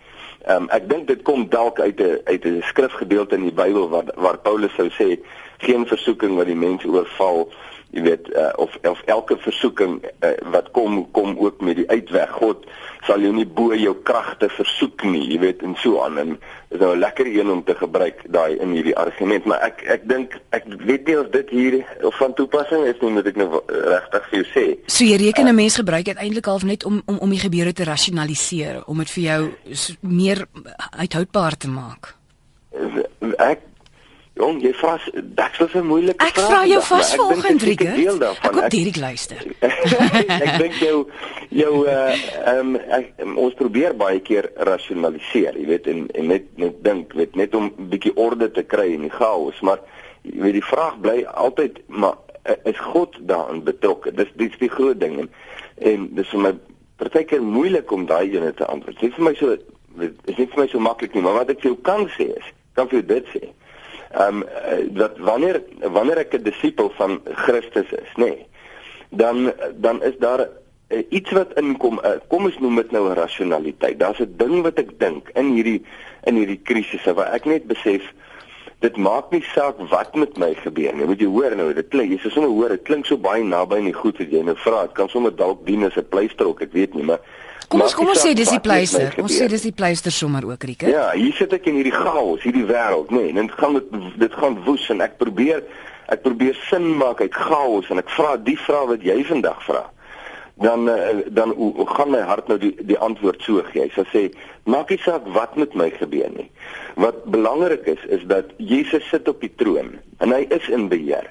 Ehm 0.47 0.65
um, 0.65 0.69
ek 0.75 0.89
dink 0.89 1.07
dit 1.07 1.23
kom 1.27 1.47
dalk 1.50 1.79
uit 1.79 2.00
'n 2.00 2.19
uit 2.25 2.45
'n 2.45 2.62
skrifgedeelte 2.71 3.35
in 3.35 3.50
die 3.50 3.57
Bybel 3.62 3.89
waar 3.89 4.12
waar 4.15 4.38
Paulus 4.38 4.75
sou 4.75 4.89
sê 4.89 5.19
geen 5.63 5.88
versoeking 5.88 6.36
wat 6.39 6.50
die 6.51 6.60
mens 6.60 6.86
oorval, 6.86 7.48
jy 7.93 8.01
weet, 8.08 8.29
uh, 8.34 8.50
of 8.62 8.74
of 8.89 9.01
elke 9.05 9.38
versoeking 9.38 10.00
uh, 10.03 10.34
wat 10.53 10.72
kom 10.72 11.03
kom 11.12 11.36
ook 11.38 11.62
met 11.62 11.77
die 11.82 11.89
uitweg. 11.89 12.32
God 12.39 12.65
sal 13.03 13.22
jou 13.22 13.34
nie 13.36 13.46
bo 13.46 13.75
jou 13.75 13.93
kragte 14.08 14.48
versoek 14.50 15.03
nie, 15.05 15.22
jy 15.34 15.39
weet, 15.41 15.63
en 15.67 15.75
so 15.82 16.01
aan. 16.01 16.17
En 16.22 16.32
is 16.74 16.79
nou 16.79 16.93
'n 16.96 17.00
lekker 17.00 17.27
een 17.27 17.50
om 17.51 17.63
te 17.63 17.75
gebruik 17.75 18.24
daai 18.32 18.58
in 18.58 18.72
hierdie 18.72 18.96
argument, 18.96 19.46
maar 19.46 19.62
ek 19.62 19.84
ek 19.86 20.08
dink 20.10 20.39
ek 20.50 20.63
weet 20.67 21.05
nie 21.08 21.20
of 21.20 21.29
dit 21.29 21.50
hier 21.50 21.86
of 22.01 22.17
van 22.17 22.34
toepassing 22.34 22.86
is 22.86 23.00
nie, 23.01 23.12
moet 23.12 23.27
ek 23.27 23.36
nou 23.36 23.62
regtig 23.67 24.29
vir 24.29 24.39
jou 24.39 24.48
sê. 24.55 24.65
So 24.86 25.03
jy 25.03 25.17
reken 25.17 25.48
'n 25.48 25.55
mens 25.55 25.75
gebruik 25.75 26.05
dit 26.05 26.17
eintlik 26.17 26.46
half 26.46 26.63
net 26.63 26.86
om 26.86 27.01
om 27.05 27.17
om 27.17 27.29
die 27.29 27.43
gebeure 27.46 27.74
te 27.74 27.84
rasionaliseer, 27.84 28.84
om 28.86 28.98
dit 28.98 29.10
vir 29.10 29.24
jou 29.24 29.51
meer 30.00 30.46
uithoudbaar 30.98 31.58
te 31.58 31.67
maak. 31.67 32.15
Ek 34.53 34.62
jong, 34.62 34.62
jy 34.63 34.74
vra 34.74 34.98
dit 35.13 35.57
was 35.60 35.74
'n 35.75 35.86
moeilike 35.88 36.25
Ek 36.25 36.33
vraag. 36.33 36.48
vra 36.50 36.65
jou 36.67 36.81
vas 36.81 37.13
ek 37.13 37.19
dit 37.19 37.38
is 37.38 37.43
'n 37.51 37.65
Rieke. 37.65 37.88
Ek 37.88 38.53
hoop 38.53 38.63
Ek- 38.63 38.69
Dirk 38.72 38.95
luister. 38.98 39.38
ek 40.45 40.57
dink 40.57 40.74
jou 40.74 41.07
jou 41.50 41.88
uh 41.88 42.13
um, 42.60 42.75
ek, 42.75 43.13
um, 43.22 43.38
ons 43.38 43.53
probeer 43.53 43.93
baie 43.95 44.19
keer 44.19 44.50
rasionaliseer, 44.57 45.57
jy 45.57 45.65
weet 45.65 45.88
en 45.88 46.07
en 46.13 46.27
net 46.27 46.43
net 46.57 46.83
dink, 46.83 47.13
weet 47.13 47.36
net 47.36 47.55
om 47.55 47.72
'n 47.77 47.89
bietjie 47.89 48.13
orde 48.15 48.51
te 48.51 48.63
kry 48.63 48.93
in 48.93 49.01
die 49.01 49.10
chaos, 49.13 49.60
maar 49.62 49.79
jy 50.24 50.39
weet 50.41 50.53
die 50.53 50.63
vraag 50.65 51.00
bly 51.01 51.24
altyd 51.33 51.79
maar 51.88 52.15
uh, 52.50 52.55
is 52.65 52.77
God 52.79 53.17
daarin 53.22 53.63
betrokke? 53.63 54.12
Dis 54.13 54.27
dis 54.36 54.57
die 54.60 54.69
groot 54.69 55.00
ding 55.00 55.19
en 55.19 55.29
en 55.81 56.10
dis 56.15 56.27
vir 56.29 56.39
my 56.39 56.53
partykeer 56.98 57.41
moeilik 57.41 57.91
om 57.91 58.05
daai 58.05 58.29
ene 58.36 58.53
te 58.53 58.65
antwoord. 58.65 59.00
Dit 59.00 59.10
is 59.10 59.15
vir 59.15 59.24
my 59.25 59.33
so 59.36 59.51
is 60.27 60.38
nie 60.38 60.48
vir 60.48 60.57
my 60.63 60.67
so 60.67 60.79
maklik 60.79 61.13
nie, 61.13 61.22
maar 61.22 61.33
wat 61.33 61.50
ek 61.50 61.62
vir 61.62 61.72
jou 61.72 61.81
kan 61.81 62.07
sê 62.17 62.29
is, 62.38 62.45
kan 62.74 62.88
vir 62.89 63.00
jou 63.01 63.07
dit 63.07 63.25
sê. 63.33 63.48
Ehm 64.13 64.41
um, 64.41 64.43
dat 64.93 65.17
wanneer 65.17 65.62
wanneer 65.82 66.17
ek 66.17 66.34
'n 66.34 66.43
disipel 66.43 66.91
van 66.98 67.22
Christus 67.46 67.89
is, 67.91 68.12
nê, 68.15 68.25
nee, 68.25 68.46
dan 69.10 69.53
dan 69.75 70.03
is 70.03 70.17
daar 70.20 70.48
uh, 70.89 71.03
iets 71.10 71.32
wat 71.32 71.53
inkom, 71.58 72.00
uh, 72.03 72.22
kom 72.27 72.46
ons 72.46 72.60
noem 72.60 72.75
dit 72.75 72.91
nou 72.91 73.10
'n 73.10 73.17
rasionaliteit. 73.17 74.00
Daar's 74.00 74.20
'n 74.20 74.34
ding 74.38 74.62
wat 74.62 74.77
ek 74.77 75.00
dink 75.00 75.29
in 75.34 75.53
hierdie 75.58 75.82
in 76.24 76.36
hierdie 76.36 76.62
krisisse 76.63 77.13
waar 77.13 77.34
ek 77.34 77.46
net 77.46 77.65
besef 77.65 78.13
dit 78.84 78.98
maak 79.00 79.32
nie 79.32 79.44
saak 79.54 79.80
wat 79.92 80.16
met 80.20 80.36
my 80.42 80.52
gebeur 80.60 80.96
nie. 80.96 81.08
Moet 81.08 81.22
jy 81.24 81.30
hoor 81.32 81.56
nou, 81.56 81.70
dit 81.75 81.88
klink, 81.94 82.12
jy 82.12 82.20
sê 82.20 82.34
sommer 82.34 82.52
hoor, 82.52 82.75
dit 82.75 82.84
klink 82.88 83.08
so 83.08 83.20
baie 83.20 83.46
naby 83.48 83.80
die 83.86 83.96
goed 83.96 84.20
wat 84.20 84.34
jy 84.36 84.44
nou 84.44 84.58
vra. 84.66 84.84
Dit 84.90 84.98
kan 85.00 85.12
sommer 85.13 85.32
dalk 85.36 85.63
dien 85.68 85.88
as 85.88 85.96
'n 85.98 86.10
pleister 86.12 86.50
ook, 86.50 86.62
ek 86.62 86.74
weet 86.74 86.94
nie, 86.96 87.04
maar 87.04 87.20
Kom 87.70 87.82
ons 87.82 87.96
kom 87.96 88.08
ons 88.08 88.22
sê 88.22 88.36
dis 88.36 88.50
die 88.50 88.60
pleister. 88.60 89.13
Ons 89.18 89.34
sê 89.40 89.48
dis 89.50 89.62
die 89.62 89.72
pleister 89.72 90.12
sommer 90.12 90.46
ook, 90.46 90.63
Rieke. 90.63 90.88
Ja, 90.92 91.12
hier 91.12 91.34
sit 91.34 91.54
ek 91.54 91.66
in 91.66 91.80
hierdie 91.80 91.96
chaos, 91.96 92.44
hierdie 92.44 92.66
wêreld, 92.66 93.10
nê. 93.10 93.32
Nee, 93.32 93.48
dit 93.48 93.52
gaan 93.58 93.74
dit 93.74 94.20
dit 94.20 94.34
gaan 94.34 94.60
woes 94.66 94.90
en 94.90 95.02
ek 95.02 95.18
probeer 95.18 95.63
ek 96.12 96.22
probeer 96.22 96.54
sin 96.70 96.98
maak 96.98 97.22
uit 97.22 97.34
chaos 97.34 97.90
en 97.90 97.98
ek 97.98 98.10
vra 98.10 98.36
die 98.38 98.58
vraag 98.60 98.88
wat 98.88 99.02
jy 99.02 99.24
vandag 99.24 99.63
vra 99.63 99.90
dan 100.53 100.89
eh, 100.89 101.17
dan 101.27 101.51
hoe 101.51 101.88
gaan 101.88 102.10
my 102.10 102.19
hart 102.19 102.48
nou 102.48 102.60
die 102.60 102.75
die 102.86 102.98
antwoord 102.98 103.41
so 103.41 103.62
gee. 103.72 103.89
Hy 103.89 104.05
sê 104.12 104.24
maak 104.69 104.89
nie 104.89 105.00
saak 105.01 105.25
wat 105.33 105.55
met 105.55 105.74
my 105.74 105.89
gebeur 105.98 106.29
nie. 106.36 106.50
Wat 106.95 107.24
belangrik 107.25 107.86
is 107.86 108.03
is 108.05 108.25
dat 108.29 108.53
Jesus 108.57 109.07
sit 109.10 109.27
op 109.27 109.41
die 109.41 109.53
troon 109.55 109.98
en 110.17 110.36
hy 110.36 110.45
is 110.50 110.67
in 110.69 110.88
beheer. 110.89 111.29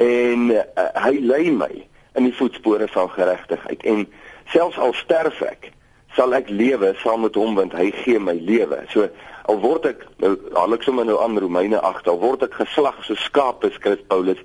En 0.00 0.50
uh, 0.50 0.64
hy 1.04 1.18
lei 1.20 1.50
my 1.50 1.72
in 2.16 2.24
die 2.28 2.34
voetspore 2.36 2.88
van 2.88 3.10
geregtigheid 3.12 3.84
en 3.88 4.06
selfs 4.52 4.78
al 4.78 4.96
sterf 4.96 5.40
ek 5.44 5.70
sal 6.16 6.34
ek 6.36 6.50
lewe 6.52 6.92
saam 7.00 7.22
met 7.24 7.36
hom 7.36 7.54
want 7.56 7.76
hy 7.76 7.90
gee 8.02 8.20
my 8.20 8.34
lewe. 8.40 8.82
So 8.92 9.08
al 9.50 9.60
word 9.60 9.86
ek 9.92 10.04
nou 10.24 10.34
haal 10.56 10.76
ek 10.76 10.84
sommer 10.86 11.06
nou 11.08 11.20
aan 11.20 11.38
Romeine 11.40 11.80
8 11.80 12.08
al 12.08 12.20
word 12.24 12.44
ek 12.48 12.56
geslag 12.60 12.98
so 13.04 13.18
skape 13.28 13.72
skryf 13.76 14.00
Paulus 14.08 14.40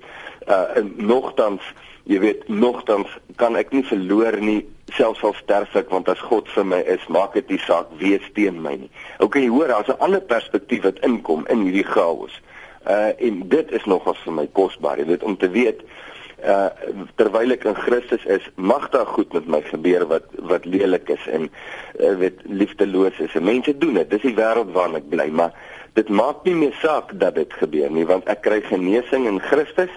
uh, 0.48 0.76
en 0.76 0.92
nogtans 0.96 1.64
jy 2.08 2.18
weet 2.22 2.48
nogtans 2.48 3.12
kan 3.36 3.56
ek 3.60 3.72
nie 3.76 3.84
verloor 3.84 4.38
nie 4.40 4.62
selfs 4.96 5.22
al 5.26 5.34
sterf 5.36 5.74
ek 5.76 5.90
want 5.92 6.08
as 6.08 6.20
God 6.30 6.48
vir 6.54 6.64
my 6.64 6.80
is 6.88 7.04
maak 7.12 7.34
dit 7.36 7.50
nie 7.52 7.60
saak 7.66 7.90
wie 8.00 8.16
steun 8.30 8.62
my 8.64 8.74
nie. 8.80 8.90
Okay, 9.24 9.46
hoor, 9.52 9.68
daar's 9.68 9.92
'n 9.92 10.00
ander 10.00 10.20
perspektief 10.20 10.82
wat 10.82 11.02
inkom 11.04 11.44
in 11.52 11.66
hierdie 11.68 11.84
chaos. 11.84 12.32
Uh 12.88 13.12
en 13.18 13.48
dit 13.48 13.72
is 13.72 13.84
nogals 13.84 14.20
vir 14.24 14.32
my 14.32 14.46
kosbaar, 14.52 14.98
jy 14.98 15.06
weet 15.06 15.22
om 15.22 15.36
te 15.36 15.50
weet 15.50 15.84
uh 16.44 16.70
terwyl 17.16 17.52
ek 17.52 17.64
in 17.64 17.74
Christus 17.74 18.24
is, 18.24 18.44
mag 18.54 18.88
daar 18.90 19.06
goed 19.06 19.32
met 19.32 19.46
my 19.46 19.60
gebeur 19.60 20.06
wat 20.06 20.24
wat 20.38 20.64
lelik 20.64 21.08
is 21.08 21.26
en 21.26 21.50
uh, 22.00 22.14
weet 22.16 22.40
liefdeloos 22.44 23.18
is. 23.18 23.34
En 23.34 23.44
mense 23.44 23.78
doen 23.78 23.94
dit. 23.94 24.10
Dis 24.10 24.22
die 24.22 24.34
wêreld 24.34 24.72
waarin 24.72 24.96
ek 24.96 25.10
bly, 25.10 25.28
maar 25.28 25.52
dit 25.92 26.08
maak 26.08 26.44
nie 26.44 26.54
meer 26.54 26.76
saak 26.80 27.12
dat 27.20 27.34
dit 27.34 27.52
gebeur 27.52 27.90
nie, 27.90 28.06
want 28.06 28.24
ek 28.28 28.40
kry 28.40 28.60
genesing 28.62 29.26
in 29.26 29.40
Christus 29.40 29.92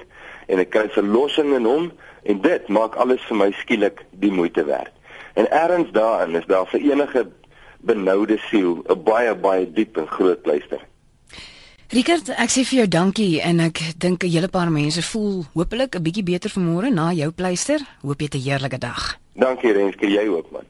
en 0.51 0.59
ek 0.59 0.71
kry 0.75 0.87
verlossing 0.93 1.55
in 1.55 1.67
hom 1.69 1.91
en 2.29 2.41
dit 2.43 2.67
maak 2.67 2.97
alles 2.99 3.23
vir 3.29 3.39
my 3.39 3.49
skielik 3.63 4.03
die 4.23 4.31
moeite 4.31 4.65
werd. 4.67 4.91
En 5.39 5.47
ergens 5.47 5.91
daarin 5.95 6.35
is 6.35 6.47
daar 6.51 6.67
vir 6.67 6.83
enige 6.91 7.27
benoude 7.79 8.37
siel 8.49 8.83
'n 8.89 9.03
baie 9.03 9.35
baie 9.35 9.65
diep 9.73 9.97
en 9.97 10.07
groot 10.07 10.41
pleister. 10.41 10.81
Richard, 11.91 12.29
ek 12.29 12.49
sê 12.49 12.63
vir 12.63 12.77
jou 12.77 12.87
dankie 12.87 13.41
en 13.41 13.59
ek 13.59 13.79
dink 13.97 14.23
'n 14.23 14.31
hele 14.31 14.47
paar 14.47 14.71
mense 14.71 15.01
voel 15.01 15.45
hopelik 15.53 15.95
'n 15.95 16.03
bietjie 16.03 16.23
beter 16.23 16.49
vanmôre 16.49 16.89
na 16.93 17.11
jou 17.11 17.31
pleister. 17.31 17.79
Hoop 18.01 18.21
jy 18.21 18.29
'n 18.31 18.41
heerlike 18.41 18.77
dag. 18.77 19.17
Dankie 19.33 19.71
Renske, 19.71 20.07
jy 20.07 20.27
ook 20.27 20.51
man. 20.51 20.65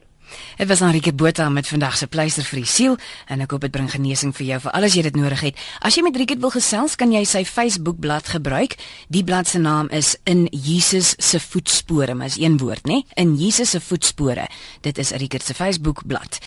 Dit 0.58 0.68
was 0.68 0.80
Enrique 0.80 1.12
Botha 1.12 1.48
met 1.48 1.68
vandag 1.68 1.96
se 1.96 2.06
pleister 2.06 2.44
vir 2.44 2.62
die 2.62 2.68
siel 2.68 2.96
en 3.26 3.40
ek 3.40 3.50
hoop 3.50 3.60
dit 3.66 3.70
bring 3.70 3.90
genesing 3.90 4.34
vir 4.36 4.46
jou 4.46 4.60
vir 4.66 4.72
alles 4.72 4.94
jy 4.94 5.02
dit 5.02 5.16
nodig 5.16 5.40
het. 5.40 5.58
As 5.80 5.96
jy 5.96 6.02
met 6.02 6.14
Enrique 6.14 6.38
wil 6.40 6.54
gesels, 6.54 6.96
kan 6.96 7.12
jy 7.12 7.24
sy 7.28 7.44
Facebook 7.44 8.00
bladsy 8.00 8.38
gebruik. 8.38 8.76
Die 9.08 9.24
bladsy 9.24 9.52
se 9.52 9.58
naam 9.58 9.88
is 9.90 10.16
In 10.24 10.46
Jesus 10.50 11.14
se 11.18 11.40
voetspore, 11.40 12.14
maar 12.14 12.26
is 12.26 12.38
een 12.38 12.58
woord, 12.58 12.86
né? 12.86 13.02
In 13.14 13.36
Jesus 13.36 13.70
se 13.70 13.80
voetspore. 13.80 14.46
Dit 14.80 14.98
is 14.98 15.12
Enrique 15.12 15.40
se 15.42 15.54
Facebook 15.54 16.06
bladsy. 16.06 16.40